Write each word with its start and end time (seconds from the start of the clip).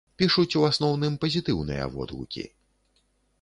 Пішуць 0.19 0.53
у 0.61 0.63
асноўным 0.69 1.17
пазітыўныя 1.25 1.83
водгукі. 1.93 2.47